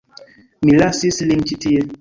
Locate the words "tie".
1.67-1.89